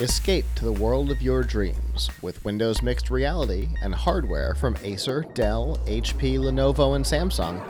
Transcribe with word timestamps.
Escape 0.00 0.44
to 0.54 0.66
the 0.66 0.72
world 0.72 1.10
of 1.10 1.22
your 1.22 1.42
dreams 1.42 2.10
with 2.20 2.44
Windows 2.44 2.82
Mixed 2.82 3.08
Reality 3.08 3.70
and 3.80 3.94
hardware 3.94 4.54
from 4.54 4.76
Acer, 4.82 5.24
Dell, 5.32 5.80
HP, 5.86 6.38
Lenovo, 6.38 6.96
and 6.96 7.04
Samsung. 7.04 7.62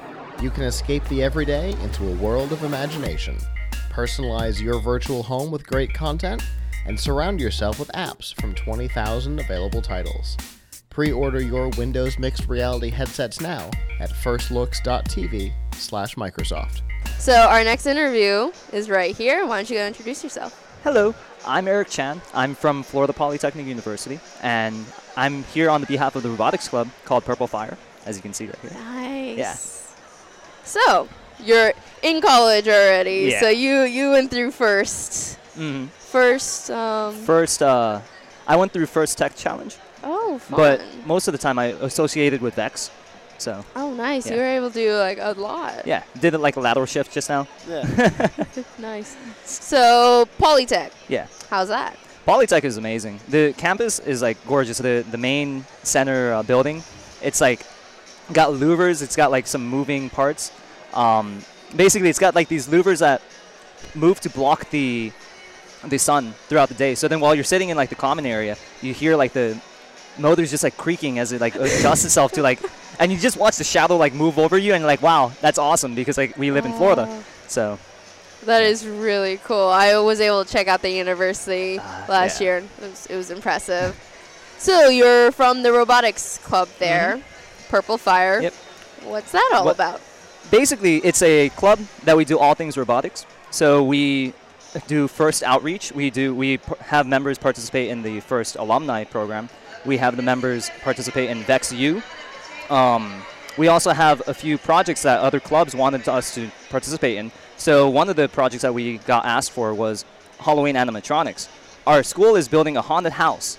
You 0.43 0.51
can 0.51 0.65
escape 0.65 1.05
the 1.05 1.23
everyday 1.23 1.71
into 1.83 2.09
a 2.09 2.17
world 2.17 2.51
of 2.51 2.65
imagination. 2.65 3.39
Personalize 3.91 4.61
your 4.61 4.81
virtual 4.81 5.23
home 5.23 5.53
with 5.53 5.69
great 5.69 5.95
content 5.95 6.43
and 6.85 6.99
surround 6.99 7.41
yourself 7.41 7.79
with 7.79 7.93
apps 7.93 8.35
from 8.41 8.57
20,000 8.57 9.39
available 9.39 9.81
titles. 9.81 10.37
Pre-order 10.91 11.41
your 11.41 11.69
Windows 11.79 12.19
Mixed 12.19 12.49
Reality 12.49 12.91
headsets 12.91 13.41
now 13.41 13.71
at 14.01 14.11
firstlooks.tv 14.11 15.53
slash 15.75 16.17
Microsoft. 16.17 16.81
So 17.21 17.35
our 17.35 17.63
next 17.63 17.87
interview 17.87 18.51
is 18.73 18.91
right 18.91 19.17
here. 19.17 19.47
Why 19.47 19.59
don't 19.59 19.71
you 19.71 19.77
go 19.77 19.87
introduce 19.87 20.25
yourself? 20.25 20.65
Hello, 20.83 21.15
I'm 21.47 21.69
Eric 21.69 21.89
Chan. 21.89 22.21
I'm 22.35 22.55
from 22.55 22.83
Florida 22.83 23.13
Polytechnic 23.13 23.67
University, 23.67 24.19
and 24.43 24.85
I'm 25.17 25.45
here 25.45 25.71
on 25.71 25.81
the 25.81 25.87
behalf 25.87 26.17
of 26.17 26.23
the 26.23 26.31
robotics 26.31 26.69
club 26.69 26.89
called 27.05 27.25
Purple 27.25 27.47
Fire, 27.47 27.79
as 28.05 28.17
you 28.17 28.23
can 28.23 28.33
see 28.35 28.47
right 28.47 28.59
here. 28.63 28.71
Nice. 28.73 29.39
Yeah. 29.39 29.55
So 30.65 31.09
you're 31.45 31.73
in 32.03 32.21
college 32.21 32.67
already. 32.67 33.29
Yeah. 33.31 33.41
So 33.41 33.49
you 33.49 33.83
you 33.83 34.11
went 34.11 34.31
through 34.31 34.51
first. 34.51 35.39
mm-hmm. 35.57 35.87
First. 35.87 36.71
Um, 36.71 37.15
First, 37.15 37.63
uh, 37.63 38.01
I 38.47 38.57
went 38.57 38.73
through 38.73 38.87
First 38.87 39.17
Tech 39.19 39.37
Challenge, 39.37 39.77
oh, 40.03 40.39
fun. 40.39 40.57
but 40.57 40.81
most 41.07 41.29
of 41.29 41.33
the 41.33 41.39
time 41.39 41.59
I 41.59 41.67
associated 41.81 42.41
with 42.41 42.55
Vex. 42.55 42.91
So, 43.39 43.65
oh, 43.75 43.93
nice. 43.95 44.29
You 44.31 44.37
were 44.37 44.45
able 44.45 44.71
to 44.71 44.75
do 44.75 44.95
like 44.97 45.19
a 45.21 45.33
lot. 45.39 45.87
yeah, 45.87 46.03
did 46.21 46.35
it 46.35 46.39
like 46.39 46.57
a 46.57 46.61
lateral 46.61 46.87
shift 46.87 47.13
just 47.13 47.29
now. 47.29 47.47
Yeah. 47.69 47.85
Nice. 48.79 49.17
So 49.45 50.29
Polytech. 50.39 50.91
Yeah. 51.09 51.27
How's 51.51 51.69
that? 51.69 51.97
Polytech 52.27 52.65
is 52.65 52.77
amazing. 52.77 53.21
The 53.29 53.53
campus 53.57 53.99
is 54.01 54.23
like 54.23 54.37
gorgeous. 54.47 54.79
The 54.79 55.05
the 55.11 55.19
main 55.19 55.65
center 55.83 56.33
uh, 56.35 56.43
building, 56.43 56.83
it's 57.23 57.41
like 57.41 57.65
got 58.33 58.51
louvers. 58.51 59.03
It's 59.03 59.17
got 59.17 59.31
like 59.31 59.47
some 59.47 59.67
moving 59.67 60.11
parts. 60.11 60.51
Um, 60.95 61.43
basically, 61.75 62.09
it's 62.09 62.19
got 62.19 62.35
like 62.35 62.49
these 62.49 62.69
louvers 62.69 62.99
that 63.01 63.23
move 63.95 64.21
to 64.21 64.31
block 64.31 64.71
the 64.71 65.13
the 65.85 65.99
sun 65.99 66.33
throughout 66.49 66.69
the 66.69 66.75
day. 66.75 66.95
So 66.95 67.07
then, 67.09 67.21
while 67.21 67.35
you're 67.35 67.45
sitting 67.45 67.69
in 67.69 67.77
like 67.77 67.91
the 67.91 67.95
common 67.97 68.27
area, 68.27 68.57
you 68.83 68.93
hear 68.93 69.15
like 69.17 69.33
the 69.33 69.61
motors 70.19 70.51
just 70.51 70.63
like 70.65 70.77
creaking 70.77 71.19
as 71.19 71.33
it 71.33 71.41
like 71.41 71.55
adjusts 71.57 72.05
itself 72.05 72.33
to 72.33 72.43
like, 72.43 72.61
and 73.01 73.11
you 73.13 73.19
just 73.19 73.37
watch 73.37 73.57
the 73.57 73.65
shadow 73.65 73.97
like 73.97 74.15
move 74.15 74.39
over 74.39 74.57
you, 74.59 74.73
and 74.75 74.81
you're 74.83 74.87
like, 74.89 75.03
wow, 75.03 75.33
that's 75.41 75.59
awesome 75.59 75.95
because 75.95 76.17
like 76.19 76.37
we 76.37 76.51
live 76.51 76.65
in 76.67 76.73
Florida. 76.73 77.07
Oh, 77.09 77.25
So 77.49 77.79
That 78.45 78.63
is 78.63 78.87
really 78.87 79.39
cool. 79.45 79.69
I 79.69 79.97
was 79.99 80.21
able 80.21 80.45
to 80.45 80.51
check 80.51 80.69
out 80.69 80.83
the 80.83 80.91
university 80.91 81.79
Uh, 81.79 82.05
last 82.09 82.41
yeah. 82.41 82.45
year. 82.47 82.57
It 82.59 82.91
was, 82.91 83.07
it 83.07 83.17
was 83.17 83.31
impressive. 83.31 83.95
So 84.59 84.89
you're 84.89 85.33
from 85.33 85.63
the 85.63 85.73
robotics 85.73 86.39
club 86.39 86.69
there, 86.79 87.21
Purple 87.69 87.99
Fire. 87.99 88.41
Yep. 88.41 88.55
What's 89.05 89.33
that 89.33 89.51
all 89.55 89.65
What- 89.67 89.75
about? 89.75 90.01
basically 90.49 90.99
it's 90.99 91.23
a 91.23 91.49
club 91.57 91.81
that 92.05 92.17
we 92.17 92.25
do 92.25 92.39
all 92.39 92.55
things 92.55 92.77
robotics 92.79 93.27
so 93.51 93.83
we 93.83 94.33
do 94.87 95.09
first 95.09 95.43
outreach 95.43 95.91
we 95.91 96.09
do 96.09 96.33
we 96.33 96.61
have 96.79 97.05
members 97.05 97.37
participate 97.37 97.89
in 97.91 98.03
the 98.03 98.21
first 98.21 98.55
alumni 98.55 99.03
program 99.03 99.49
we 99.87 99.97
have 99.97 100.17
the 100.17 100.23
members 100.23 100.71
participate 100.83 101.31
in 101.31 101.43
vexu 101.45 102.03
um, 102.71 103.23
we 103.57 103.69
also 103.69 103.93
have 103.93 104.21
a 104.29 104.35
few 104.35 104.59
projects 104.59 105.03
that 105.03 105.21
other 105.21 105.41
clubs 105.41 105.75
wanted 105.75 106.07
us 106.09 106.35
to 106.35 106.51
participate 106.71 107.17
in 107.17 107.31
so 107.57 107.89
one 107.89 108.09
of 108.09 108.17
the 108.17 108.29
projects 108.29 108.63
that 108.63 108.75
we 108.75 108.99
got 108.99 109.25
asked 109.25 109.51
for 109.53 109.73
was 109.73 110.05
halloween 110.41 110.75
animatronics 110.77 111.49
our 111.87 112.03
school 112.03 112.37
is 112.37 112.49
building 112.49 112.77
a 112.77 112.83
haunted 112.83 113.13
house 113.13 113.59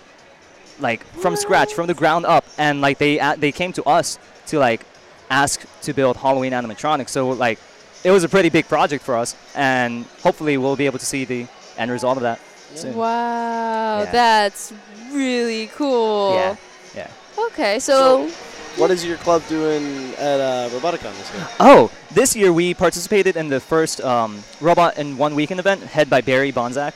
like 0.80 1.04
from 1.22 1.36
scratch 1.36 1.74
from 1.74 1.88
the 1.88 1.94
ground 1.94 2.26
up 2.26 2.46
and 2.58 2.82
like 2.82 2.98
they 2.98 3.18
a- 3.20 3.36
they 3.38 3.52
came 3.52 3.74
to 3.74 3.84
us 3.84 4.20
to 4.48 4.60
like 4.60 4.86
ask 5.30 5.66
to 5.82 5.92
build 5.94 6.16
Halloween 6.16 6.54
animatronics. 6.54 7.10
So 7.10 7.30
like 7.30 7.60
it 8.04 8.12
was 8.12 8.24
a 8.24 8.30
pretty 8.30 8.50
big 8.50 8.68
project 8.68 9.04
for 9.04 9.18
us, 9.18 9.36
and 9.56 10.06
hopefully 10.24 10.58
we'll 10.58 10.76
be 10.78 10.86
able 10.86 11.00
to 11.00 11.06
see 11.06 11.26
the 11.26 11.48
end 11.78 11.92
result 11.92 12.16
of 12.18 12.24
that 12.24 12.40
soon. 12.76 12.96
Wow, 12.96 14.04
Yeah. 14.04 14.12
that's 14.12 14.72
really 15.12 15.68
cool. 15.68 16.34
Yeah, 16.36 16.56
yeah. 16.96 17.10
Okay, 17.48 17.80
so, 17.80 18.30
What 18.78 18.92
is 18.92 19.04
your 19.06 19.18
club 19.18 19.42
doing 19.50 20.14
at 20.16 20.40
uh, 20.40 20.70
Roboticon 20.70 21.14
this 21.18 21.34
year? 21.34 21.48
Oh, 21.60 21.92
this 22.12 22.36
year 22.36 22.54
we 22.54 22.74
participated 22.74 23.36
in 23.36 23.50
the 23.50 23.60
first 23.60 24.02
um, 24.02 24.44
Robot 24.62 24.98
in 24.98 25.18
One 25.18 25.34
Weekend 25.34 25.60
event, 25.60 25.82
head 25.82 26.10
by 26.10 26.22
Barry 26.22 26.52
Bonzak. 26.52 26.94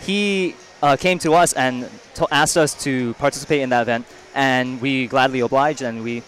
He 0.00 0.54
uh, 0.82 0.96
came 0.96 1.18
to 1.20 1.32
us 1.34 1.52
and 1.52 1.88
to- 2.14 2.28
asked 2.30 2.56
us 2.56 2.74
to 2.84 3.14
participate 3.14 3.60
in 3.60 3.70
that 3.70 3.82
event, 3.82 4.06
and 4.34 4.80
we 4.80 5.06
gladly 5.08 5.40
obliged, 5.40 5.82
and 5.82 6.02
we 6.04 6.22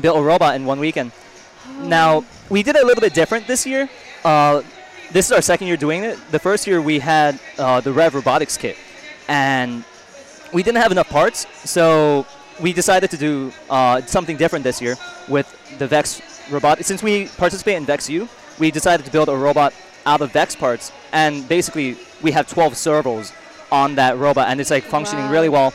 built 0.00 0.16
a 0.18 0.22
robot 0.22 0.56
in 0.56 0.64
one 0.64 0.80
weekend. 0.80 1.12
Now, 1.82 2.24
we 2.48 2.62
did 2.62 2.76
it 2.76 2.82
a 2.82 2.86
little 2.86 3.00
bit 3.00 3.14
different 3.14 3.46
this 3.46 3.66
year. 3.66 3.88
Uh, 4.24 4.62
this 5.12 5.26
is 5.26 5.32
our 5.32 5.42
second 5.42 5.66
year 5.68 5.76
doing 5.76 6.02
it. 6.02 6.18
The 6.30 6.38
first 6.38 6.66
year 6.66 6.80
we 6.80 6.98
had 6.98 7.38
uh, 7.58 7.80
the 7.80 7.92
Rev 7.92 8.14
Robotics 8.14 8.56
kit, 8.56 8.76
and 9.28 9.84
we 10.54 10.62
didn't 10.62 10.80
have 10.80 10.92
enough 10.92 11.08
parts, 11.10 11.46
so 11.68 12.24
we 12.60 12.72
decided 12.72 13.10
to 13.10 13.16
do 13.16 13.52
uh, 13.68 14.00
something 14.06 14.36
different 14.36 14.62
this 14.62 14.80
year 14.80 14.96
with 15.28 15.46
the 15.78 15.86
Vex 15.86 16.22
robot. 16.50 16.82
Since 16.84 17.02
we 17.02 17.26
participate 17.36 17.76
in 17.76 17.84
VexU, 17.84 18.28
we 18.60 18.70
decided 18.70 19.04
to 19.04 19.12
build 19.12 19.28
a 19.28 19.36
robot 19.36 19.74
out 20.06 20.20
of 20.20 20.32
Vex 20.32 20.54
parts, 20.54 20.92
and 21.12 21.46
basically 21.48 21.96
we 22.22 22.30
have 22.30 22.46
12 22.48 22.76
servos 22.76 23.32
on 23.72 23.96
that 23.96 24.16
robot, 24.16 24.48
and 24.48 24.60
it's 24.60 24.70
like 24.70 24.84
functioning 24.84 25.24
Wow. 25.26 25.32
really 25.32 25.48
well. 25.48 25.74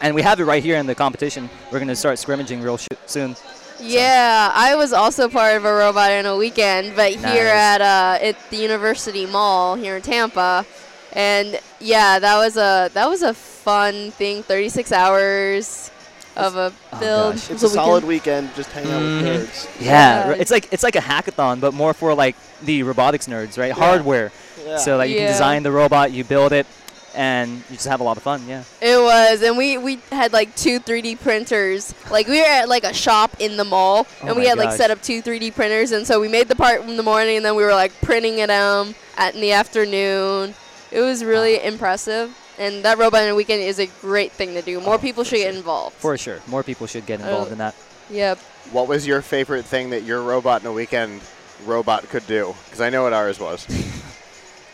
And 0.00 0.14
we 0.14 0.22
have 0.22 0.38
it 0.40 0.44
right 0.44 0.62
here 0.62 0.78
in 0.78 0.86
the 0.86 0.94
competition. 0.94 1.50
We're 1.70 1.80
gonna 1.80 1.96
start 1.96 2.18
scrimmaging 2.18 2.62
real 2.62 2.78
soon. 3.06 3.36
yeah, 3.80 4.52
I 4.54 4.76
was 4.76 4.92
also 4.92 5.28
part 5.28 5.56
of 5.56 5.64
a 5.64 5.74
robot 5.74 6.12
in 6.12 6.26
a 6.26 6.36
weekend, 6.36 6.94
but 6.94 7.12
here 7.12 7.46
at 7.48 7.80
uh, 7.80 8.18
at 8.20 8.36
the 8.50 8.56
University 8.58 9.26
Mall 9.26 9.74
here 9.74 9.96
in 9.96 10.02
Tampa, 10.02 10.64
and 11.12 11.58
yeah, 11.80 12.18
that 12.20 12.36
was 12.36 12.56
a 12.56 12.90
that 12.94 13.08
was 13.08 13.22
a 13.22 13.34
fun 13.62 14.10
thing. 14.12 14.42
36 14.42 14.92
hours 14.92 15.90
of 16.36 16.56
a 16.56 16.72
Oh, 16.92 16.98
build. 16.98 17.34
gosh. 17.34 17.50
It's 17.50 17.60
So 17.60 17.66
a 17.66 17.70
we 17.70 17.74
solid 17.74 18.04
weekend 18.04 18.54
just 18.56 18.70
hanging 18.72 18.90
out 18.92 19.02
Mhm. 19.02 19.22
with 19.22 19.48
nerds. 19.50 19.66
Yeah, 19.80 20.28
Yeah. 20.28 20.34
it's 20.38 20.50
like 20.50 20.68
it's 20.72 20.82
like 20.82 20.96
a 20.96 21.00
hackathon, 21.00 21.60
but 21.60 21.74
more 21.74 21.92
for 21.94 22.14
like 22.14 22.36
the 22.62 22.82
robotics 22.82 23.26
nerds, 23.26 23.58
right? 23.58 23.72
Hardware. 23.72 24.32
Yeah. 24.66 24.76
So 24.78 24.96
like 24.96 25.10
you 25.10 25.16
Yeah. 25.16 25.26
can 25.26 25.32
design 25.32 25.62
the 25.62 25.72
robot, 25.72 26.10
you 26.12 26.24
build 26.24 26.52
it, 26.52 26.66
and 27.14 27.62
you 27.68 27.76
just 27.76 27.88
have 27.88 28.00
a 28.00 28.04
lot 28.04 28.16
of 28.16 28.22
fun. 28.22 28.40
Yeah. 28.48 28.62
It 28.80 28.96
was, 28.98 29.42
and 29.42 29.58
we 29.58 29.76
we 29.76 29.98
had 30.10 30.32
like 30.32 30.56
two 30.56 30.80
3D 30.80 31.16
printers. 31.16 31.92
Like 32.10 32.26
we 32.28 32.40
were 32.40 32.46
at 32.46 32.66
like 32.68 32.84
a 32.84 32.94
shop 32.94 33.36
in 33.38 33.58
the 33.58 33.64
mall, 33.64 34.06
Oh 34.22 34.28
and 34.28 34.36
we 34.36 34.44
my 34.44 34.48
had 34.50 34.58
like 34.58 34.72
set 34.72 34.90
up 34.90 35.02
two 35.02 35.20
3D 35.20 35.50
printers, 35.50 35.92
and 35.92 36.06
so 36.06 36.18
we 36.18 36.28
made 36.28 36.48
the 36.48 36.56
part 36.56 36.80
in 36.80 36.96
the 36.96 37.02
morning, 37.02 37.36
and 37.36 37.44
then 37.44 37.54
we 37.56 37.62
were 37.62 37.74
like 37.74 37.92
printing 38.00 38.38
it 38.38 38.50
um 38.50 38.94
at 39.18 39.34
in 39.34 39.42
the 39.42 39.52
afternoon. 39.52 40.54
It 40.90 41.00
was 41.00 41.22
really 41.24 41.62
impressive, 41.62 42.30
and 42.62 42.84
that 42.84 42.98
robot 42.98 43.22
in 43.24 43.28
a 43.30 43.34
weekend 43.34 43.60
is 43.62 43.78
a 43.78 43.86
great 44.00 44.32
thing 44.32 44.54
to 44.54 44.62
do. 44.62 44.80
More 44.80 44.94
Oh, 44.94 44.98
people 44.98 45.24
for 45.24 45.30
should 45.30 45.38
get 45.38 45.54
involved. 45.54 45.96
For 45.96 46.16
sure, 46.16 46.40
more 46.46 46.62
people 46.62 46.86
should 46.86 47.06
get 47.06 47.20
involved 47.20 47.50
Uh, 47.50 47.52
in 47.52 47.58
that. 47.58 47.74
Yep. 48.10 48.38
What 48.70 48.86
was 48.88 49.06
your 49.06 49.20
favorite 49.22 49.64
thing 49.64 49.90
that 49.90 50.02
your 50.04 50.22
robot 50.22 50.60
in 50.62 50.66
a 50.68 50.72
weekend 50.72 51.20
robot 51.64 52.08
could 52.08 52.26
do? 52.26 52.54
Because 52.66 52.80
I 52.80 52.90
know 52.90 53.02
what 53.02 53.12
ours 53.12 53.40
was. 53.40 53.66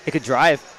It 0.09 0.13
could 0.13 0.23
drive. 0.23 0.63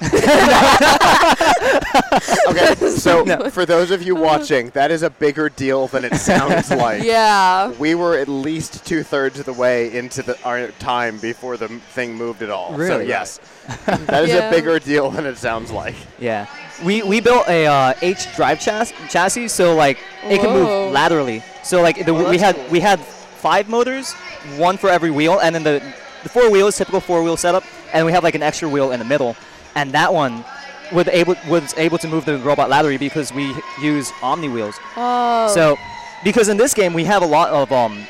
Okay, 2.48 2.74
so 2.74 3.22
No. 3.24 3.48
for 3.50 3.64
those 3.64 3.90
of 3.92 4.02
you 4.02 4.14
watching, 4.16 4.70
that 4.70 4.90
is 4.90 5.02
a 5.02 5.10
bigger 5.10 5.48
deal 5.48 5.86
than 5.86 6.04
it 6.04 6.16
sounds 6.16 6.70
like. 6.84 7.02
Yeah. 7.04 7.70
We 7.78 7.94
were 7.94 8.16
at 8.18 8.26
least 8.28 8.84
two 8.84 9.02
thirds 9.04 9.38
of 9.38 9.46
the 9.46 9.52
way 9.52 9.96
into 9.96 10.22
the, 10.22 10.40
our 10.44 10.68
time 10.72 11.18
before 11.18 11.56
the 11.56 11.66
m- 11.66 11.80
thing 11.80 12.14
moved 12.14 12.42
at 12.42 12.50
all. 12.50 12.72
So 12.72 12.76
Really? 12.78 13.06
yes, 13.06 13.38
that 13.86 14.24
is 14.24 14.30
Yeah. 14.30 14.48
a 14.48 14.50
bigger 14.50 14.78
deal 14.80 15.10
than 15.10 15.26
it 15.26 15.36
sounds 15.38 15.70
like. 15.70 15.94
yeah. 16.18 16.46
We, 16.84 17.02
we 17.02 17.20
built 17.20 17.46
a 17.46 17.66
uh, 17.66 17.94
H 18.02 18.34
drive 18.34 18.58
chas- 18.60 18.92
chassis, 19.08 19.48
so 19.48 19.76
like 19.76 19.98
it 20.24 20.40
can 20.40 20.46
Whoa. 20.50 20.86
move 20.86 20.92
laterally. 20.92 21.44
So 21.62 21.82
like 21.82 22.04
the, 22.04 22.10
Oh, 22.12 22.30
we 22.30 22.36
that's 22.38 22.42
had 22.42 22.56
cool. 22.56 22.68
we 22.70 22.80
had 22.80 22.98
five 23.00 23.68
motors, 23.68 24.12
one 24.56 24.76
for 24.78 24.88
every 24.90 25.10
wheel, 25.12 25.38
and 25.40 25.54
then 25.54 25.62
the 25.62 25.80
the 26.22 26.28
four 26.28 26.50
wheels, 26.50 26.76
typical 26.76 27.00
four 27.00 27.22
wheel 27.22 27.36
setup, 27.36 27.64
and 27.92 28.06
we 28.06 28.12
have 28.12 28.24
like 28.24 28.34
an 28.34 28.42
extra 28.42 28.68
wheel 28.68 28.92
in 28.92 28.98
the 28.98 29.04
middle, 29.04 29.36
and 29.74 29.92
that 29.92 30.12
one 30.12 30.44
was 30.92 31.06
able 31.08 31.36
was 31.48 31.74
able 31.76 31.98
to 31.98 32.08
move 32.08 32.24
the 32.24 32.38
robot 32.38 32.68
laterally 32.68 32.98
because 32.98 33.32
we 33.32 33.54
use 33.80 34.12
Omni 34.22 34.48
wheels. 34.48 34.78
Oh. 34.96 35.48
So, 35.54 35.76
because 36.24 36.48
in 36.48 36.56
this 36.56 36.74
game 36.74 36.92
we 36.94 37.04
have 37.04 37.22
a 37.22 37.26
lot 37.26 37.50
of 37.50 37.70
um, 37.72 38.06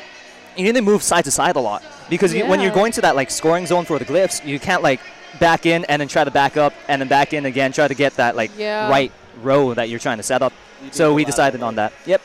you 0.57 0.63
need 0.63 0.75
to 0.75 0.81
move 0.81 1.03
side 1.03 1.25
to 1.25 1.31
side 1.31 1.55
a 1.55 1.59
lot 1.59 1.83
because 2.09 2.33
you, 2.33 2.45
when 2.45 2.59
you're 2.59 2.73
going 2.73 2.91
to 2.93 3.01
that 3.01 3.15
like 3.15 3.31
scoring 3.31 3.65
zone 3.65 3.85
for 3.85 3.99
the 3.99 4.05
glyphs, 4.05 4.45
you 4.45 4.59
can't 4.59 4.83
like 4.83 4.99
back 5.39 5.65
in 5.65 5.85
and 5.85 6.01
then 6.01 6.07
try 6.07 6.23
to 6.23 6.31
back 6.31 6.57
up 6.57 6.73
and 6.87 7.01
then 7.01 7.07
back 7.07 7.33
in 7.33 7.45
again, 7.45 7.71
try 7.71 7.87
to 7.87 7.95
get 7.95 8.13
that 8.15 8.35
like 8.35 8.51
Yeah. 8.57 8.89
right 8.89 9.11
row 9.41 9.73
that 9.73 9.89
you're 9.89 9.99
trying 9.99 10.17
to 10.17 10.23
set 10.23 10.41
up. 10.41 10.53
You 10.83 10.89
So 10.91 11.13
we 11.13 11.23
decided 11.25 11.61
on 11.63 11.75
that. 11.75 11.93
Yep. 12.05 12.21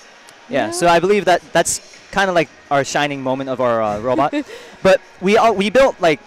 Yeah. 0.48 0.66
Yeah. 0.66 0.70
So 0.72 0.88
I 0.88 0.98
believe 1.00 1.26
that 1.26 1.42
that's 1.52 1.98
kind 2.10 2.28
of 2.28 2.34
like 2.34 2.48
our 2.70 2.84
shining 2.84 3.22
moment 3.22 3.50
of 3.50 3.60
our 3.60 3.82
uh, 3.82 4.00
robot. 4.00 4.34
but 4.82 5.00
we 5.20 5.36
all, 5.36 5.54
we 5.54 5.70
built 5.70 6.00
like 6.00 6.20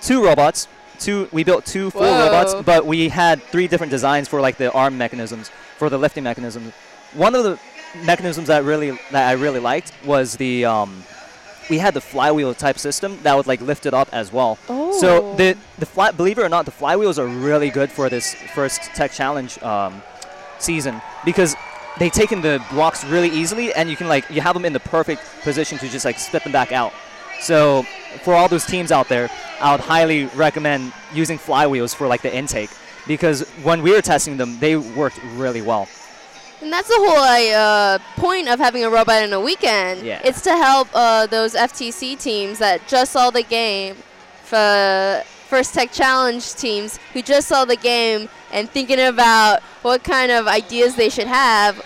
two 0.00 0.24
robots 0.24 0.68
two. 0.98 1.28
We 1.32 1.44
built 1.44 1.64
two 1.64 1.90
full 1.90 2.02
Whoa. 2.02 2.26
robots, 2.26 2.54
but 2.64 2.86
we 2.86 3.08
had 3.08 3.42
three 3.42 3.68
different 3.68 3.90
designs 3.90 4.28
for 4.28 4.40
like 4.40 4.56
the 4.56 4.70
arm 4.72 4.98
mechanisms, 4.98 5.50
for 5.76 5.88
the 5.88 5.98
lifting 5.98 6.24
mechanisms. 6.24 6.72
One 7.14 7.34
of 7.34 7.44
the 7.44 7.58
mechanisms 8.04 8.48
that 8.48 8.64
really 8.64 8.90
that 9.12 9.28
I 9.28 9.32
really 9.32 9.60
liked 9.60 9.92
was 10.04 10.36
the 10.36 10.64
um, 10.64 11.02
we 11.70 11.78
had 11.78 11.94
the 11.94 12.00
flywheel 12.00 12.54
type 12.54 12.78
system 12.78 13.18
that 13.22 13.36
would 13.36 13.46
like 13.46 13.60
lift 13.60 13.86
it 13.86 13.94
up 13.94 14.08
as 14.12 14.32
well. 14.32 14.58
Oh. 14.68 14.98
So 15.00 15.34
the 15.36 15.56
the 15.78 15.86
fly, 15.86 16.10
believe 16.10 16.38
it 16.38 16.42
or 16.42 16.48
not, 16.48 16.64
the 16.64 16.72
flywheels 16.72 17.18
are 17.18 17.26
really 17.26 17.70
good 17.70 17.90
for 17.90 18.08
this 18.08 18.34
first 18.34 18.82
tech 18.94 19.12
challenge 19.12 19.60
um, 19.62 20.02
season 20.58 21.00
because 21.24 21.56
they 21.98 22.10
take 22.10 22.30
in 22.30 22.42
the 22.42 22.64
blocks 22.70 23.04
really 23.04 23.30
easily, 23.30 23.72
and 23.74 23.88
you 23.90 23.96
can 23.96 24.08
like 24.08 24.28
you 24.30 24.40
have 24.40 24.54
them 24.54 24.64
in 24.64 24.72
the 24.72 24.80
perfect 24.80 25.22
position 25.42 25.78
to 25.78 25.88
just 25.88 26.04
like 26.04 26.18
spit 26.18 26.42
them 26.44 26.52
back 26.52 26.72
out. 26.72 26.92
So 27.40 27.84
for 28.22 28.34
all 28.34 28.48
those 28.48 28.66
teams 28.66 28.90
out 28.90 29.08
there, 29.08 29.30
I 29.60 29.72
would 29.72 29.80
highly 29.80 30.26
recommend 30.26 30.92
using 31.12 31.38
flywheels 31.38 31.94
for 31.94 32.06
like 32.06 32.22
the 32.22 32.34
intake 32.34 32.70
because 33.06 33.48
when 33.62 33.82
we 33.82 33.92
were 33.92 34.02
testing 34.02 34.36
them, 34.36 34.58
they 34.58 34.76
worked 34.76 35.20
really 35.34 35.62
well. 35.62 35.88
And 36.60 36.72
that's 36.72 36.88
the 36.88 36.96
whole 36.98 37.18
uh, 37.18 37.98
point 38.16 38.48
of 38.48 38.58
having 38.58 38.84
a 38.84 38.90
robot 38.90 39.22
in 39.22 39.32
a 39.32 39.40
weekend. 39.40 40.04
Yeah. 40.04 40.20
It's 40.24 40.42
to 40.42 40.50
help 40.50 40.88
uh, 40.92 41.26
those 41.26 41.54
FTC 41.54 42.20
teams 42.20 42.58
that 42.58 42.86
just 42.88 43.12
saw 43.12 43.30
the 43.30 43.44
game, 43.44 43.96
for 44.48 45.22
First 45.48 45.74
Tech 45.74 45.92
Challenge 45.92 46.54
teams 46.54 46.98
who 47.12 47.20
just 47.20 47.48
saw 47.48 47.66
the 47.66 47.76
game 47.76 48.28
and 48.50 48.68
thinking 48.68 48.98
about 48.98 49.62
what 49.82 50.02
kind 50.02 50.32
of 50.32 50.46
ideas 50.46 50.96
they 50.96 51.10
should 51.10 51.26
have. 51.26 51.76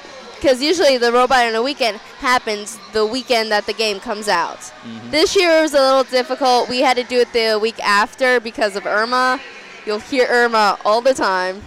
Because 0.43 0.61
usually 0.61 0.99
the 0.99 1.13
robot 1.13 1.47
in 1.47 1.55
a 1.55 1.63
weekend 1.63 1.99
happens 2.19 2.77
the 2.93 3.07
weekend 3.07 3.53
that 3.53 3.65
the 3.65 3.73
game 3.73 4.01
comes 4.01 4.27
out. 4.27 4.59
Mm-hmm. 4.59 5.13
This 5.13 5.37
year 5.37 5.63
was 5.63 5.73
a 5.73 5.81
little 5.81 6.03
difficult. 6.03 6.69
We 6.69 6.81
had 6.81 6.97
to 6.97 7.05
do 7.05 7.19
it 7.21 7.33
the 7.33 7.61
week 7.63 7.79
after 7.79 8.41
because 8.41 8.75
of 8.75 8.85
Irma. 8.85 9.41
You'll 9.87 10.01
hear 10.01 10.27
Irma 10.29 10.81
all 10.85 11.01
the 11.01 11.15
time. 11.15 11.63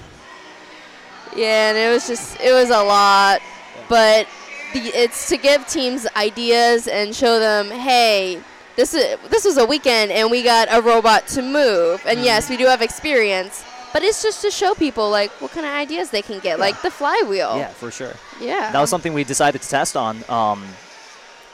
Yeah, 1.37 1.69
and 1.69 1.77
it 1.77 1.89
was 1.89 2.05
just 2.05 2.37
it 2.41 2.51
was 2.51 2.69
a 2.69 2.83
lot, 2.83 3.39
but 3.87 4.27
the, 4.73 4.79
it's 4.79 5.29
to 5.29 5.37
give 5.37 5.65
teams 5.67 6.05
ideas 6.17 6.89
and 6.89 7.15
show 7.15 7.39
them, 7.39 7.71
hey, 7.71 8.41
this 8.75 8.93
is 8.93 9.17
this 9.29 9.45
was 9.45 9.55
a 9.55 9.65
weekend 9.65 10.11
and 10.11 10.29
we 10.29 10.43
got 10.43 10.67
a 10.69 10.81
robot 10.81 11.27
to 11.27 11.41
move, 11.41 12.03
and 12.05 12.17
mm-hmm. 12.17 12.25
yes, 12.25 12.49
we 12.49 12.57
do 12.57 12.65
have 12.65 12.81
experience, 12.81 13.63
but 13.95 14.03
it's 14.03 14.21
just 14.21 14.41
to 14.41 14.51
show 14.51 14.73
people 14.73 15.09
like 15.09 15.31
what 15.39 15.51
kind 15.51 15.65
of 15.65 15.71
ideas 15.71 16.09
they 16.09 16.21
can 16.21 16.39
get, 16.39 16.59
like 16.59 16.81
the 16.81 16.91
flywheel. 16.91 17.55
Yeah, 17.55 17.69
for 17.69 17.91
sure. 17.91 18.11
Yeah. 18.41 18.69
That 18.73 18.81
was 18.81 18.89
something 18.89 19.13
we 19.13 19.23
decided 19.23 19.61
to 19.61 19.69
test 19.69 19.95
on. 19.95 20.21
Um, 20.27 20.67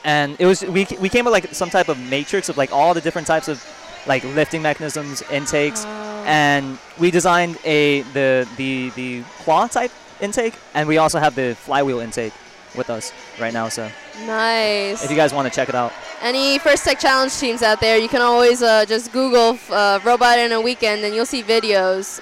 and 0.04 0.36
it 0.40 0.48
was 0.48 0.64
we, 0.64 0.88
we 1.00 1.08
came 1.08 1.24
with 1.26 1.34
like 1.34 1.54
some 1.54 1.70
type 1.70 1.88
of 1.88 2.00
matrix 2.00 2.50
of 2.50 2.58
like 2.58 2.74
all 2.74 2.96
the 2.96 3.02
different 3.02 3.28
types 3.28 3.48
of 3.48 3.64
like 4.08 4.24
lifting 4.24 4.64
mechanisms, 4.64 5.22
intakes, 5.30 5.86
and 6.26 6.80
we 6.98 7.12
designed 7.12 7.60
a 7.64 8.02
the 8.14 8.48
the 8.58 8.90
the 8.96 9.22
claw 9.44 9.68
type 9.68 9.92
intake, 10.20 10.56
and 10.74 10.88
we 10.88 10.98
also 10.98 11.20
have 11.20 11.36
the 11.36 11.54
flywheel 11.54 12.00
intake 12.00 12.34
with 12.76 12.90
us 12.90 13.14
right 13.40 13.54
now. 13.54 13.70
So 13.70 13.88
nice. 14.26 15.04
if 15.04 15.12
you 15.12 15.16
guys 15.16 15.32
want 15.32 15.48
to 15.48 15.54
check 15.54 15.70
it 15.70 15.76
out, 15.76 15.94
Any 16.24 16.58
First 16.58 16.86
Tech 16.86 17.00
Challenge 17.00 17.32
teams 17.38 17.62
out 17.62 17.80
there, 17.80 18.00
you 18.00 18.10
can 18.10 18.22
always 18.24 18.64
uh, 18.64 18.86
just 18.86 19.12
Google 19.12 19.60
uh, 19.70 20.00
robot 20.04 20.40
in 20.40 20.52
a 20.54 20.60
weekend, 20.60 21.04
and 21.04 21.14
you'll 21.14 21.28
see 21.28 21.44
videos 21.44 22.20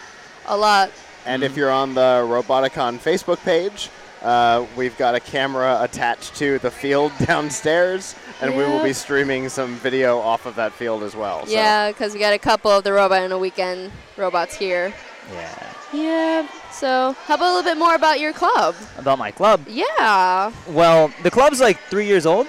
a 0.49 0.57
lot. 0.57 0.91
And 1.25 1.43
if 1.43 1.55
you're 1.55 1.71
on 1.71 1.93
the 1.93 2.25
Roboticon 2.27 2.97
Facebook 2.99 3.43
page, 3.43 3.89
uh, 4.21 4.65
we've 4.75 4.97
got 4.97 5.15
a 5.15 5.19
camera 5.19 5.79
attached 5.81 6.35
to 6.37 6.59
the 6.59 6.71
field 6.71 7.11
downstairs, 7.25 8.15
and 8.41 8.55
we 8.57 8.63
will 8.63 8.83
be 8.83 8.93
streaming 8.93 9.47
some 9.49 9.75
video 9.75 10.19
off 10.19 10.45
of 10.45 10.55
that 10.55 10.73
field 10.73 11.03
as 11.03 11.15
well. 11.15 11.45
so- 11.45 11.51
Yeah, 11.53 11.91
because 11.91 12.13
we 12.13 12.19
got 12.19 12.33
a 12.33 12.39
couple 12.39 12.71
of 12.71 12.83
the 12.83 12.91
robot 12.93 13.23
in 13.23 13.31
a 13.31 13.37
weekend 13.37 13.91
robots 14.17 14.55
here. 14.55 14.93
yeah. 15.33 15.65
Yeah. 15.91 16.47
So, 16.71 17.15
how 17.25 17.33
about 17.35 17.51
a 17.51 17.55
little 17.55 17.71
bit 17.71 17.77
more 17.79 17.95
about 17.95 18.19
your 18.19 18.31
club? 18.31 18.75
About 18.99 19.17
my 19.17 19.31
club, 19.31 19.61
Yeah. 19.67 20.51
Well, 20.67 21.11
the 21.23 21.31
club's 21.31 21.59
like 21.59 21.79
three 21.89 22.05
years 22.05 22.25
old. 22.27 22.47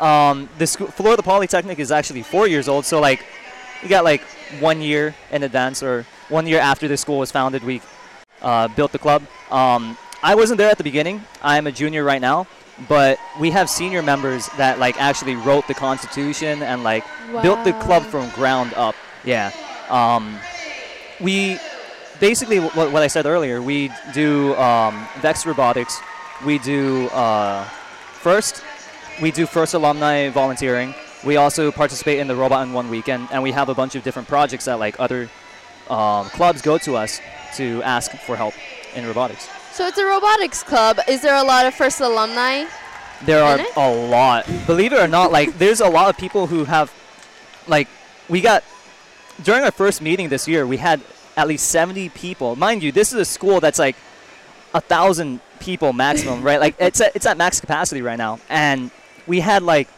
Um, 0.00 0.48
the 0.58 0.66
school, 0.66 0.86
Florida 0.86 1.22
Polytechnic 1.22 1.78
is 1.78 1.92
actually 1.92 2.22
four 2.22 2.46
years 2.48 2.66
old. 2.68 2.86
So 2.86 2.98
like, 3.00 3.24
we 3.82 3.88
got 3.90 4.04
like 4.04 4.22
one 4.60 4.80
year 4.80 5.14
in 5.30 5.42
advance, 5.42 5.82
or 5.82 6.06
one 6.28 6.46
year 6.46 6.60
after 6.60 6.88
the 6.88 6.96
school 6.96 7.18
was 7.18 7.30
founded, 7.30 7.64
we 7.64 7.80
uh, 8.42 8.68
built 8.68 8.92
the 8.92 8.98
club. 8.98 9.22
Um, 9.50 9.96
I 10.22 10.34
wasn't 10.34 10.58
there 10.58 10.70
at 10.70 10.78
the 10.78 10.84
beginning. 10.84 11.22
I'm 11.42 11.66
a 11.66 11.72
junior 11.72 12.04
right 12.04 12.20
now, 12.20 12.46
but 12.88 13.18
we 13.38 13.50
have 13.50 13.70
senior 13.70 14.02
members 14.02 14.48
that 14.56 14.78
like 14.78 15.00
actually 15.00 15.36
wrote 15.36 15.66
the 15.68 15.74
Constitution 15.74 16.62
and 16.62 16.82
like 16.82 17.04
built 17.42 17.64
the 17.64 17.72
club 17.74 18.02
from 18.04 18.28
ground 18.30 18.74
up. 18.74 18.94
Yeah. 19.24 19.52
Um, 19.88 20.38
we 21.20 21.58
basically 22.20 22.58
what, 22.58 22.92
what 22.92 23.02
I 23.02 23.06
said 23.06 23.26
earlier. 23.26 23.62
We 23.62 23.90
do 24.12 24.54
um, 24.56 25.06
Vex 25.20 25.46
Robotics. 25.46 26.00
We 26.44 26.58
do 26.58 27.08
uh, 27.08 27.64
first. 27.64 28.62
We 29.20 29.30
do 29.30 29.46
first 29.46 29.74
alumni 29.74 30.28
volunteering. 30.28 30.94
We 31.24 31.36
also 31.36 31.72
participate 31.72 32.20
in 32.20 32.28
the 32.28 32.36
Robot 32.36 32.66
in 32.66 32.72
One 32.72 32.90
weekend, 32.90 33.28
and 33.32 33.42
we 33.42 33.50
have 33.52 33.68
a 33.68 33.74
bunch 33.74 33.96
of 33.96 34.04
different 34.04 34.28
projects 34.28 34.66
that 34.66 34.78
like 34.78 35.00
other 35.00 35.28
um, 35.90 36.26
clubs 36.30 36.62
go 36.62 36.78
to 36.78 36.96
us 36.96 37.20
to 37.56 37.82
ask 37.82 38.10
for 38.12 38.36
help 38.36 38.54
in 38.94 39.06
robotics. 39.06 39.48
So 39.72 39.86
it's 39.86 39.98
a 39.98 40.04
robotics 40.04 40.62
club. 40.62 40.98
Is 41.08 41.22
there 41.22 41.36
a 41.36 41.44
lot 41.44 41.66
of 41.66 41.74
first 41.74 42.00
alumni? 42.00 42.64
There 43.24 43.42
are 43.42 43.58
it? 43.58 43.66
a 43.76 43.94
lot. 44.08 44.46
Believe 44.66 44.92
it 44.92 44.98
or 44.98 45.08
not, 45.08 45.32
like 45.32 45.58
there's 45.58 45.80
a 45.80 45.88
lot 45.88 46.08
of 46.08 46.16
people 46.16 46.46
who 46.46 46.64
have, 46.64 46.92
like, 47.66 47.88
we 48.28 48.40
got 48.40 48.64
during 49.42 49.64
our 49.64 49.70
first 49.70 50.02
meeting 50.02 50.28
this 50.28 50.48
year, 50.48 50.66
we 50.66 50.76
had 50.76 51.00
at 51.36 51.46
least 51.46 51.68
70 51.68 52.08
people. 52.10 52.56
Mind 52.56 52.82
you, 52.82 52.92
this 52.92 53.12
is 53.12 53.20
a 53.20 53.24
school 53.24 53.60
that's 53.60 53.78
like 53.78 53.96
a 54.74 54.80
thousand 54.80 55.40
people 55.60 55.92
maximum, 55.92 56.42
right? 56.42 56.60
Like 56.60 56.76
it's 56.78 57.00
at, 57.00 57.14
it's 57.14 57.26
at 57.26 57.36
max 57.36 57.60
capacity 57.60 58.02
right 58.02 58.18
now, 58.18 58.40
and 58.48 58.90
we 59.26 59.40
had 59.40 59.62
like 59.62 59.88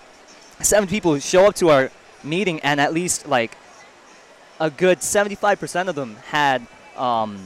seven 0.60 0.88
people 0.88 1.18
show 1.18 1.46
up 1.46 1.54
to 1.56 1.70
our 1.70 1.90
meeting, 2.22 2.60
and 2.60 2.80
at 2.80 2.92
least 2.92 3.26
like 3.26 3.56
a 4.60 4.70
good 4.70 4.98
75% 4.98 5.88
of 5.88 5.94
them 5.94 6.16
had 6.28 6.64
um, 6.96 7.38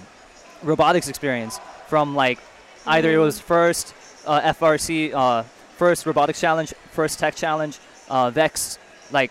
robotics 0.63 1.09
experience 1.09 1.61
from 1.87 2.15
like 2.15 2.41
either 2.87 3.11
it 3.13 3.19
was 3.19 3.41
first 3.41 3.95
uh, 4.27 4.53
FRC, 4.53 5.15
uh, 5.15 5.45
first 5.77 6.05
robotics 6.05 6.41
challenge, 6.41 6.75
first 6.91 7.19
tech 7.19 7.37
challenge, 7.37 7.79
uh, 8.09 8.31
Vex, 8.31 8.79
like 9.13 9.31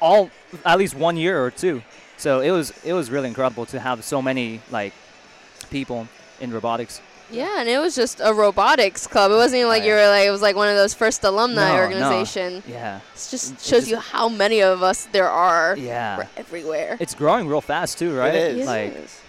all 0.00 0.30
at 0.64 0.78
least 0.78 0.94
one 0.94 1.16
year 1.16 1.42
or 1.42 1.50
two. 1.50 1.82
So 2.18 2.40
it 2.40 2.50
was 2.50 2.72
it 2.84 2.92
was 2.92 3.10
really 3.10 3.28
incredible 3.28 3.66
to 3.66 3.80
have 3.80 4.04
so 4.04 4.20
many 4.20 4.60
like 4.70 4.92
people 5.70 6.08
in 6.40 6.52
robotics. 6.52 7.00
Yeah, 7.30 7.58
and 7.60 7.68
it 7.68 7.78
was 7.78 7.94
just 7.96 8.20
a 8.22 8.32
robotics 8.32 9.06
club. 9.06 9.32
It 9.32 9.34
wasn't 9.34 9.58
even 9.60 9.68
like 9.68 9.82
you 9.82 9.92
Right. 9.94 10.02
were 10.02 10.08
like 10.08 10.26
it 10.26 10.30
was 10.30 10.42
like 10.42 10.54
one 10.56 10.68
of 10.68 10.76
those 10.76 10.94
first 10.94 11.24
alumni 11.24 11.68
No, 11.70 11.76
no. 11.76 11.82
organization. 11.82 12.62
Yeah, 12.68 12.98
It 12.98 13.02
just 13.30 13.52
It 13.54 13.60
shows 13.60 13.80
just- 13.80 13.88
you 13.88 13.96
how 13.96 14.28
many 14.28 14.60
of 14.62 14.82
us 14.82 15.08
there 15.12 15.28
are. 15.28 15.74
yeah. 15.76 16.18
We're 16.18 16.28
everywhere. 16.36 16.96
It's 17.00 17.14
growing 17.14 17.48
real 17.48 17.60
fast 17.60 17.98
too, 17.98 18.14
right? 18.16 18.34
is. 18.34 18.66
Like 18.66 18.94
Yes. 18.94 19.20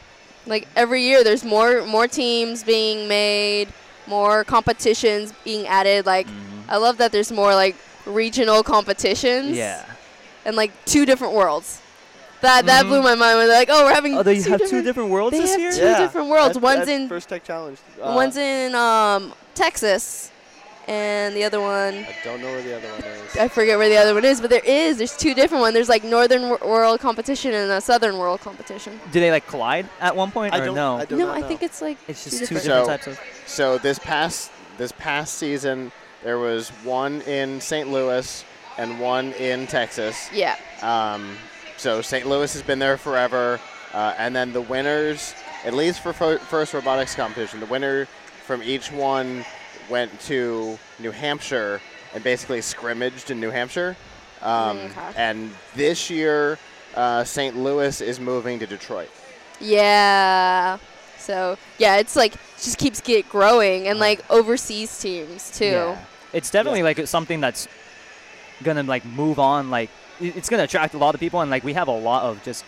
like 0.46 0.68
every 0.76 1.02
year 1.04 1.24
there's 1.24 1.44
more 1.44 1.84
more 1.86 2.08
teams 2.08 2.64
being 2.64 3.08
made, 3.08 3.70
more 4.06 4.44
competitions 4.44 5.34
being 5.44 5.66
added. 5.68 6.06
Like 6.06 6.28
mhm. 6.28 6.70
I 6.70 6.78
love 6.78 6.98
that 6.98 7.12
there's 7.12 7.32
more 7.32 7.56
like 7.56 7.76
regional 8.06 8.62
competitions. 8.64 9.58
yeah. 9.58 9.84
And 10.46 10.56
like 10.56 10.72
two 10.86 11.06
different 11.06 11.34
worlds. 11.34 11.80
That 12.42 12.66
that 12.68 12.86
Mhm. 12.86 12.90
blew 12.90 13.02
my 13.02 13.16
mind 13.16 13.38
when 13.40 13.48
they're 13.48 13.58
like, 13.60 13.70
oh, 13.72 13.86
we're 13.86 13.94
having 13.94 14.16
Oh, 14.18 14.24
they 14.24 14.40
two 14.40 14.50
have 14.52 14.60
two 14.60 14.66
different. 14.66 14.86
different 14.86 15.10
worlds 15.10 15.36
they 15.36 15.42
this 15.42 15.52
have 15.52 15.60
year. 15.60 15.72
two 15.72 16.02
different 16.04 16.28
worlds. 16.30 16.56
At- 16.58 16.64
One's 16.64 16.82
at 16.82 16.90
in 16.90 17.10
First 17.10 17.30
Tech 17.30 17.44
Challenge. 17.44 17.78
Uh, 18.02 18.14
one's 18.14 18.38
in 18.38 18.76
um, 18.76 19.34
Texas, 19.56 20.30
and 20.88 21.36
the 21.36 21.44
other 21.44 21.60
one 21.60 21.96
I 22.06 22.16
don't 22.24 22.40
know 22.42 22.48
where 22.52 22.62
the 22.62 22.78
other 22.78 22.88
one 22.90 23.04
is. 23.04 23.38
I 23.38 23.48
forget 23.48 23.78
where 23.80 23.90
the 23.90 23.98
other 23.98 24.14
one 24.14 24.24
is, 24.24 24.40
but 24.40 24.50
there 24.52 24.62
is. 24.64 24.98
There's 25.00 25.18
two 25.18 25.34
different 25.34 25.62
ones. 25.62 25.74
There's 25.74 25.90
like 25.90 26.04
Northern 26.04 26.50
wor- 26.50 26.60
World 26.64 27.00
competition 27.00 27.54
and 27.54 27.72
a 27.72 27.82
Southern 27.82 28.18
World 28.20 28.40
competition. 28.42 29.00
Do 29.12 29.20
they 29.20 29.32
like 29.32 29.48
collide 29.48 29.90
at 30.00 30.16
one 30.16 30.30
point 30.32 30.54
I 30.54 30.60
or 30.60 30.66
don't, 30.66 30.76
no? 30.76 30.98
I 30.98 31.06
do 31.06 31.18
No, 31.18 31.26
not 31.28 31.38
I 31.38 31.42
think 31.42 31.64
it's 31.64 31.82
like 31.82 31.98
it's 32.08 32.24
just 32.24 32.38
two 32.38 32.40
different- 32.56 32.64
different 32.64 32.86
So- 32.86 32.92
types 32.92 33.08
of. 33.08 33.20
So 33.48 33.78
this 33.80 33.98
past 34.00 34.52
this 34.78 34.92
past 34.92 35.40
season, 35.40 35.92
there 36.24 36.38
was 36.38 36.70
one 36.84 37.22
in 37.22 37.60
St. 37.60 37.92
Louis 37.92 38.44
and 38.78 39.00
one 39.00 39.34
in 39.34 39.66
Texas. 39.66 40.30
yeah. 40.32 40.56
Um, 40.84 41.36
so 41.78 42.02
St. 42.02 42.26
Louis 42.28 42.52
has 42.54 42.62
been 42.62 42.80
there 42.80 42.98
forever, 42.98 43.60
uh, 43.94 44.14
and 44.18 44.36
then 44.36 44.52
the 44.54 44.62
winners, 44.62 45.34
at 45.64 45.74
least 45.74 46.02
for 46.02 46.14
fir- 46.14 46.40
first 46.40 46.74
robotics 46.74 47.16
competition, 47.16 47.60
the 47.60 47.66
winner 47.68 48.06
from 48.46 48.62
each 48.64 48.92
one 48.92 49.46
went 49.90 50.18
to 50.22 50.78
New 51.00 51.12
Hampshire 51.12 51.80
and 52.14 52.24
basically 52.24 52.62
scrimmaged 52.62 53.32
in 53.32 53.40
New 53.40 53.52
Hampshire. 53.52 53.96
Um, 54.42 54.78
Okay. 54.78 54.94
And 55.16 55.52
this 55.76 56.10
year, 56.10 56.58
uh, 56.96 57.24
St. 57.24 57.56
Louis 57.58 58.02
is 58.02 58.20
moving 58.20 58.60
to 58.60 58.68
Detroit. 58.68 59.10
Yeah. 59.60 60.78
So 61.18 61.58
yeah, 61.78 61.98
it's 61.98 62.16
like 62.16 62.34
just 62.58 62.78
keeps 62.78 63.02
get 63.02 63.28
growing 63.30 63.88
and 63.88 64.00
like 64.00 64.24
overseas 64.30 64.98
teams 65.00 65.52
too. 65.58 65.66
Yeah. 65.66 66.06
It's 66.34 66.50
definitely 66.52 66.84
like 66.84 67.06
something 67.08 67.42
that's 67.42 67.68
gonna 68.64 68.84
like 68.84 69.04
move 69.06 69.40
on. 69.40 69.70
Like 69.70 69.90
it's 70.20 70.50
gonna 70.50 70.64
attract 70.64 70.94
a 70.94 70.98
lot 70.98 71.14
of 71.16 71.20
people, 71.20 71.42
and 71.42 71.50
like 71.52 71.64
we 71.64 71.74
have 71.74 71.88
a 71.88 71.92
lot 71.98 72.24
of 72.24 72.44
just 72.44 72.66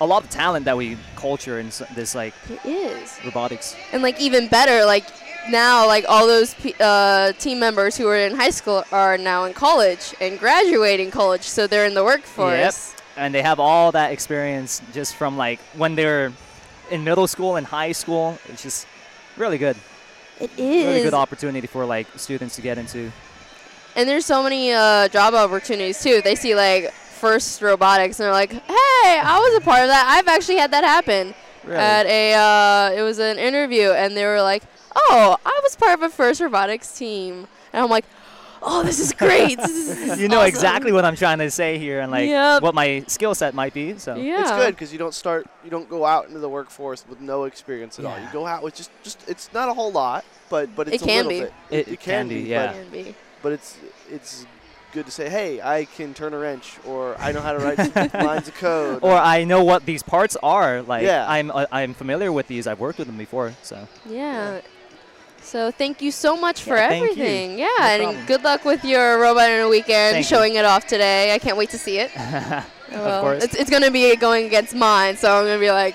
a 0.00 0.06
lot 0.06 0.22
of 0.22 0.30
talent 0.30 0.64
that 0.66 0.76
we 0.76 0.96
culture 1.16 1.58
in 1.58 1.70
this 1.94 2.14
like 2.14 2.32
It 2.48 2.64
is. 2.68 3.18
robotics. 3.24 3.74
And 3.92 4.02
like 4.02 4.20
even 4.20 4.46
better, 4.48 4.84
like 4.84 5.04
now, 5.50 5.86
like 5.86 6.04
all 6.08 6.26
those 6.26 6.54
uh, 6.80 7.32
team 7.38 7.58
members 7.58 7.96
who 7.96 8.04
were 8.04 8.16
in 8.16 8.36
high 8.36 8.50
school 8.50 8.84
are 8.92 9.18
now 9.18 9.44
in 9.44 9.54
college 9.54 10.14
and 10.20 10.38
graduating 10.38 11.10
college, 11.10 11.42
so 11.42 11.66
they're 11.66 11.86
in 11.86 11.94
the 11.94 12.04
workforce. 12.04 12.58
Yep. 12.58 12.74
and 13.16 13.34
they 13.34 13.42
have 13.42 13.58
all 13.58 13.90
that 13.92 14.12
experience 14.12 14.80
just 14.92 15.16
from 15.16 15.36
like 15.36 15.58
when 15.74 15.94
they're 15.96 16.32
in 16.90 17.02
middle 17.02 17.26
school 17.26 17.56
and 17.56 17.66
high 17.66 17.92
school. 17.92 18.38
It's 18.48 18.62
just 18.62 18.86
really 19.36 19.58
good, 19.58 19.76
It 20.38 20.50
is. 20.56 20.86
really 20.86 21.02
good 21.02 21.14
opportunity 21.14 21.66
for 21.66 21.84
like 21.86 22.06
students 22.16 22.54
to 22.56 22.62
get 22.62 22.78
into. 22.78 23.10
And 23.98 24.08
there's 24.08 24.24
so 24.24 24.42
many 24.42 24.72
uh, 24.72 25.08
job 25.08 25.34
opportunities 25.34 26.00
too. 26.02 26.22
They 26.22 26.36
see 26.36 26.54
like 26.54 26.92
first 26.92 27.60
robotics 27.60 28.18
and 28.20 28.24
they're 28.26 28.32
like, 28.32 28.52
"Hey, 28.52 29.20
I 29.22 29.38
was 29.42 29.60
a 29.60 29.64
part 29.64 29.82
of 29.82 29.88
that. 29.88 30.06
I've 30.16 30.28
actually 30.28 30.56
had 30.56 30.70
that 30.70 30.84
happen 30.84 31.34
Really. 31.64 31.76
at 31.78 32.06
a. 32.06 32.34
Uh, 32.34 32.98
it 32.98 33.02
was 33.02 33.18
an 33.18 33.38
interview, 33.38 33.90
and 33.90 34.16
they 34.16 34.24
were 34.24 34.40
like, 34.40 34.62
"Oh, 34.94 35.36
I 35.44 35.60
was 35.64 35.76
part 35.76 35.94
of 35.94 36.02
a 36.02 36.08
first 36.10 36.40
robotics 36.40 36.96
team," 36.96 37.48
and 37.72 37.82
I'm 37.82 37.90
like, 37.90 38.04
"Oh, 38.62 38.84
this 38.84 39.00
is 39.00 39.12
great. 39.12 39.58
This 39.58 39.70
is- 39.70 39.88
this 39.98 40.12
is 40.12 40.20
you 40.20 40.28
know 40.28 40.38
awesome." 40.38 40.48
exactly 40.48 40.92
what 40.92 41.04
I'm 41.04 41.16
trying 41.16 41.38
to 41.38 41.50
say 41.50 41.76
here 41.78 42.00
and 42.00 42.12
like 42.12 42.28
Yep. 42.28 42.62
what 42.62 42.74
my 42.74 43.02
skill 43.08 43.34
set 43.34 43.52
might 43.54 43.74
be. 43.74 43.98
So 43.98 44.14
Yeah. 44.14 44.42
It's 44.42 44.50
good 44.52 44.74
because 44.76 44.92
you 44.92 44.98
don't 45.00 45.14
start, 45.14 45.46
you 45.64 45.70
don't 45.70 45.88
go 45.90 46.04
out 46.06 46.28
into 46.28 46.38
the 46.38 46.48
workforce 46.48 47.04
with 47.08 47.20
no 47.20 47.44
experience 47.44 47.98
at 47.98 48.04
all. 48.04 48.18
You 48.18 48.28
go 48.32 48.46
out 48.46 48.62
with 48.62 48.74
just, 48.76 48.90
just 49.02 49.28
it's 49.28 49.52
not 49.52 49.68
a 49.68 49.74
whole 49.74 49.90
lot, 49.92 50.24
but 50.48 50.74
but 50.76 50.86
It 50.88 50.94
it's 50.94 51.02
a 51.02 51.06
can 51.06 51.26
little 51.26 51.30
be. 51.30 51.40
bit. 51.70 51.88
It- 51.88 51.92
it 51.94 52.00
can 52.00 52.28
be, 52.28 52.40
yeah. 52.40 52.72
Can 52.72 52.88
be. 52.90 53.14
But 53.42 53.52
it's 53.52 53.76
it's 54.10 54.46
good 54.92 55.04
to 55.06 55.12
say, 55.12 55.28
hey, 55.28 55.60
I 55.60 55.84
can 55.84 56.14
turn 56.14 56.32
a 56.34 56.38
wrench, 56.38 56.76
or 56.86 57.14
I 57.20 57.32
know 57.32 57.40
how 57.40 57.52
to 57.52 57.58
write 57.58 57.78
lines 58.14 58.48
of 58.48 58.54
code. 58.54 59.00
or 59.02 59.12
I 59.12 59.44
know 59.44 59.62
what 59.62 59.84
these 59.86 60.02
parts 60.02 60.36
are. 60.42 60.82
Like 60.82 61.04
Yeah. 61.04 61.26
I'm 61.28 61.50
uh, 61.50 61.66
I'm 61.70 61.94
familiar 61.94 62.32
with 62.32 62.46
these. 62.48 62.66
I've 62.66 62.80
worked 62.80 62.98
with 62.98 63.06
them 63.06 63.18
before. 63.18 63.54
So 63.62 63.86
Yeah. 64.08 64.60
So 65.40 65.70
thank 65.70 66.02
you 66.02 66.10
so 66.10 66.36
much 66.36 66.60
for 66.62 66.76
Yeah, 66.76 66.88
thank 66.88 67.04
you. 67.04 67.10
everything. 67.22 67.58
Yeah, 67.58 67.66
No 67.78 67.84
and 67.86 68.02
problem. 68.02 68.26
good 68.26 68.42
luck 68.44 68.64
with 68.64 68.84
your 68.84 69.18
robot 69.20 69.48
in 69.50 69.60
a 69.60 69.68
weekend, 69.68 70.14
Thank 70.14 70.24
you. 70.30 70.36
showing 70.36 70.56
it 70.56 70.64
off 70.66 70.86
today. 70.86 71.32
I 71.32 71.38
can't 71.38 71.56
wait 71.56 71.70
to 71.70 71.78
see 71.78 71.98
it. 71.98 72.10
Well, 72.90 73.20
course. 73.20 73.44
It's, 73.44 73.54
it's 73.54 73.68
gonna 73.70 73.90
be 73.90 74.16
going 74.16 74.46
against 74.46 74.74
mine, 74.74 75.18
so 75.18 75.30
I'm 75.36 75.44
gonna 75.44 75.58
be 75.60 75.70
like, 75.70 75.94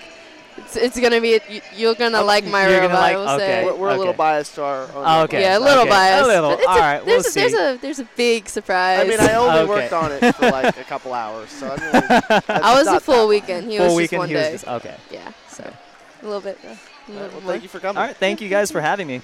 it's, 0.58 0.76
it's 0.76 1.00
gonna 1.00 1.20
be 1.22 1.40
you, 1.50 1.62
you're 1.76 1.96
gonna 1.96 2.20
Oh, 2.22 2.26
like 2.26 2.46
my 2.46 2.68
you're 2.70 2.82
robot. 2.82 3.00
like- 3.00 3.14
I 3.16 3.18
will 3.18 3.30
okay. 3.30 3.38
say. 3.46 3.66
we're, 3.66 3.76
we're 3.76 3.90
a 3.90 3.98
little 3.98 4.14
biased 4.14 4.56
to 4.56 4.64
our 4.64 4.84
own. 4.84 5.04
Oh, 5.06 5.22
okay. 5.24 5.42
Yeah, 5.42 5.58
a 5.58 5.60
little 5.60 5.82
okay. 5.82 5.90
biased. 5.90 6.24
A 6.24 6.28
little. 6.28 6.50
but 6.52 6.60
it's 6.60 6.68
All 6.68 6.78
a, 6.78 6.80
right, 6.80 7.06
there's 7.06 7.24
we'll 7.24 7.32
a, 7.32 7.34
there's 7.50 7.52
see. 7.54 7.58
a 7.58 7.78
there's 7.78 8.00
a 8.00 8.08
big 8.16 8.48
surprise. 8.50 9.00
I 9.00 9.08
mean, 9.08 9.20
I 9.20 9.34
only 9.36 9.60
Okay. 9.62 9.70
worked 9.70 9.94
on 9.94 10.12
it 10.12 10.36
for 10.36 10.50
like 10.52 10.78
a 10.78 10.84
couple 10.84 11.14
hours, 11.14 11.50
so 11.50 11.68
I, 11.68 11.78
mean, 11.78 11.92
that's 11.92 12.50
I 12.50 12.78
was 12.78 12.88
a 12.88 13.00
full 13.00 13.28
weekend. 13.28 13.70
He 13.72 13.78
Full 13.78 13.88
was 13.88 13.96
weekend. 13.96 14.10
just 14.12 14.20
one 14.20 14.30
he 14.30 14.36
was 14.36 14.44
day. 14.46 14.52
just 14.54 14.68
okay. 14.68 14.98
Yeah, 15.12 15.32
so 15.50 15.74
a 16.22 16.26
little 16.26 16.42
bit. 16.42 16.58
Uh, 16.64 16.70
a 16.70 17.12
little 17.12 17.24
right, 17.28 17.32
well, 17.34 17.42
thank 17.52 17.64
you 17.64 17.70
for 17.70 17.80
coming. 17.80 17.98
All 18.00 18.08
right. 18.08 18.16
Thank 18.16 18.40
you 18.42 18.48
guys 18.50 18.72
for 18.72 18.80
having 18.80 19.08
me. 19.08 19.22